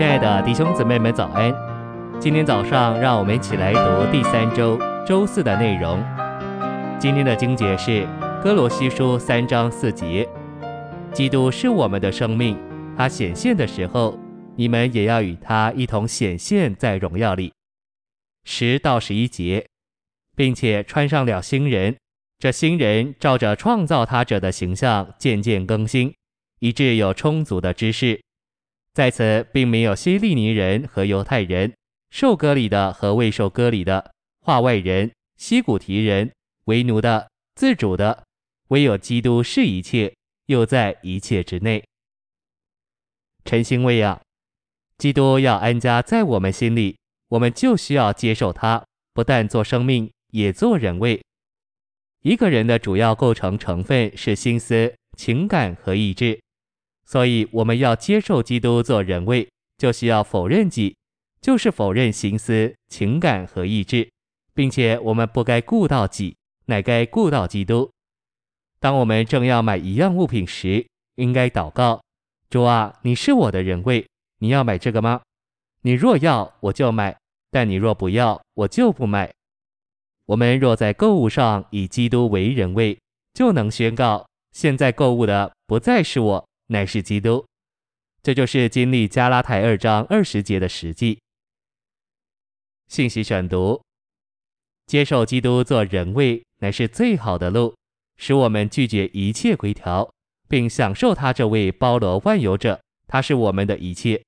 [0.00, 1.54] 亲爱的弟兄姊妹们，早安！
[2.18, 6.02] 今天早上，让我们一起来读第三周周四的内容。
[6.98, 8.08] 今天的经节是
[8.42, 10.26] 哥罗西书三章四节：
[11.12, 12.56] 基督是我们的生命，
[12.96, 14.18] 他显现的时候，
[14.56, 17.52] 你们也要与他一同显现在荣耀里。
[18.44, 19.66] 十到十一节，
[20.34, 21.94] 并且穿上了新人，
[22.38, 26.14] 这新人照着创造他者的形象渐渐更新，
[26.60, 28.22] 以致有充足的知识。
[28.92, 31.72] 在此，并没有希利尼人和犹太人，
[32.10, 36.30] 受割礼的和未受割礼的，化外人、西古提人，
[36.64, 38.24] 为奴的、自主的，
[38.68, 40.12] 唯有基督是一切，
[40.46, 41.84] 又在一切之内。
[43.44, 44.20] 晨星喂养，
[44.98, 46.98] 基督要安家在我们心里，
[47.28, 48.84] 我们就需要接受他，
[49.14, 51.22] 不但做生命，也做人位。
[52.22, 56.38] 一个人的主要构成成分是心思、情感和意志。
[57.10, 60.94] 所以，我们要接受基督做人位，就需要否认己，
[61.40, 64.08] 就是否认心思、情感和意志，
[64.54, 67.90] 并且我们不该顾到己，乃该顾到基督。
[68.78, 72.00] 当我们正要买一样物品时，应该祷告：
[72.48, 74.06] 主啊，你是我的人位，
[74.38, 75.20] 你要买这个吗？
[75.82, 77.12] 你若要，我就买；
[77.50, 79.28] 但你若不要，我就不买。
[80.26, 82.96] 我们若在购物上以基督为人位，
[83.34, 86.49] 就能宣告：现在购物的不再是我。
[86.72, 87.44] 乃是基督，
[88.22, 91.20] 这就是经历加拉太二章二十节的实际。
[92.86, 93.82] 信息选读：
[94.86, 97.74] 接受基督做人位，乃是最好的路，
[98.18, 100.08] 使我们拒绝一切规条，
[100.48, 102.80] 并享受他这位包罗万有者。
[103.08, 104.22] 他是我们的一切。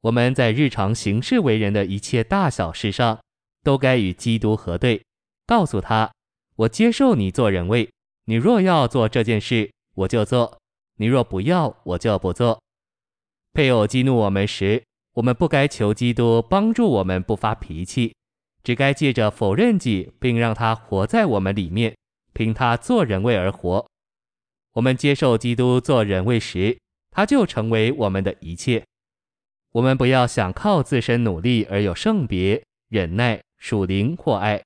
[0.00, 3.20] 我们在日常行事为人的一切大小事上，
[3.62, 5.00] 都该与基督核对，
[5.46, 6.12] 告诉他：
[6.56, 7.88] 我接受你做人位，
[8.24, 10.59] 你若要做这件事，我就做。
[11.00, 12.60] 你若不要，我就不做。
[13.54, 14.84] 配偶激怒我们时，
[15.14, 18.14] 我们不该求基督帮助我们不发脾气，
[18.62, 21.96] 只该借着否认己，并让他活在我们里面，
[22.34, 23.86] 凭他做人位而活。
[24.74, 26.78] 我们接受基督做人位时，
[27.10, 28.84] 他就成为我们的一切。
[29.72, 34.62] 我们不要想靠自身努力而有圣别、忍耐、属灵或爱，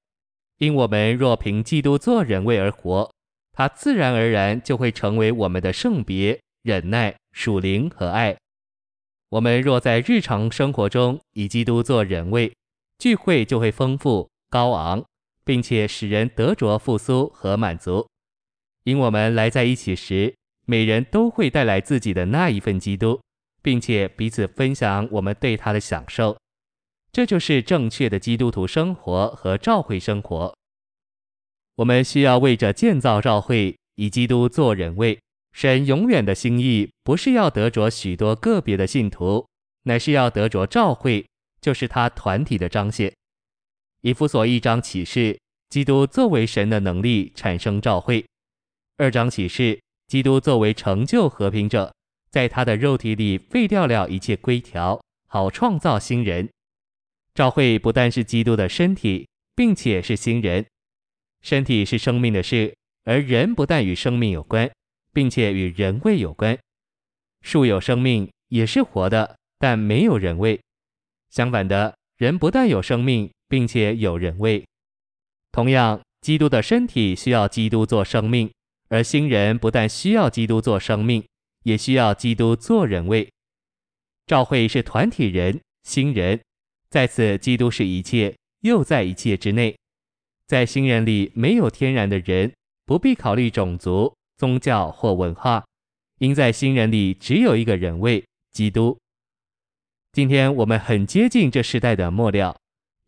[0.58, 3.08] 因我们若凭基督做人位而活。
[3.54, 8.36] 他自然而然就会成为我们的圣别、忍耐、属灵和爱。
[9.30, 12.52] 我们若在日常生活中以基督做人位，
[12.98, 15.04] 聚会就会丰富、高昂，
[15.44, 18.06] 并且使人得着复苏和满足。
[18.84, 20.34] 因我们来在一起时，
[20.66, 23.20] 每人都会带来自己的那一份基督，
[23.62, 26.36] 并且彼此分享我们对他的享受。
[27.12, 30.54] 这就是正确的基督徒生活和教会生活。
[31.76, 35.18] 我们需要为着建造教会，以基督做人位。
[35.52, 39.46] 神永远的心意不是要得着许多个别的信徒，
[39.84, 41.24] 乃是要得着教会，
[41.60, 43.12] 就是他团体的彰显。
[44.02, 48.24] 以弗所一章启示，基督作为神的能力产生教会；
[48.96, 51.94] 二章启示，基督作为成就和平者，
[52.30, 56.48] 在他的肉体里废掉了一切规条，好创造新人。
[57.34, 60.66] 教会不但是基督的身体，并且是新人。
[61.44, 62.74] 身体是生命的事，
[63.04, 64.70] 而人不但与生命有关，
[65.12, 66.58] 并且与人位有关。
[67.42, 70.58] 树有生命，也是活的，但没有人位。
[71.28, 74.64] 相反的，人不但有生命，并且有人位。
[75.52, 78.50] 同样，基督的身体需要基督做生命，
[78.88, 81.22] 而新人不但需要基督做生命，
[81.64, 83.30] 也需要基督做人位。
[84.26, 86.40] 教会是团体人，新人，
[86.88, 89.76] 在此基督是一切，又在一切之内。
[90.46, 92.52] 在新人里没有天然的人，
[92.84, 95.64] 不必考虑种族、宗教或文化，
[96.18, 98.22] 因在新人里只有一个人位——
[98.52, 98.98] 基督。
[100.12, 102.56] 今天我们很接近这世代的末了，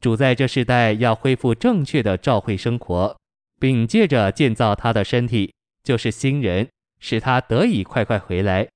[0.01, 3.17] 主在这世代要恢复正确的教会生活，
[3.61, 5.53] 并借着建造他的身体，
[5.85, 8.67] 就是新人，使他得以快快回来。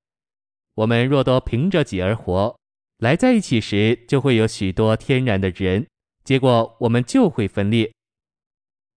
[0.74, 2.54] 我们若都凭着己而活，
[2.98, 5.86] 来在一起时，就会有许多天然的人，
[6.22, 7.90] 结果我们就会分裂。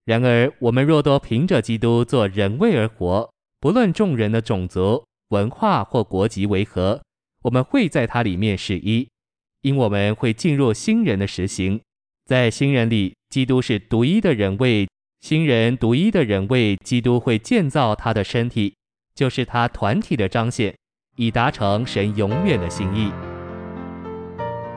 [0.05, 3.29] 然而，我们若都凭着基督做人位而活，
[3.61, 7.01] 不论众人的种族、文化或国籍为何，
[7.43, 9.07] 我们会在他里面是一，
[9.61, 11.79] 因我们会进入新人的实行。
[12.25, 14.87] 在新人里，基督是独一的人位，
[15.21, 18.75] 新人独一的人位，基督会建造他的身体，
[19.15, 20.75] 就是他团体的彰显，
[21.15, 23.09] 以达成神永远的心意。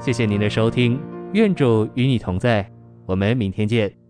[0.00, 1.00] 谢谢您的收听，
[1.32, 2.70] 愿主与你同在，
[3.06, 4.05] 我们明天见。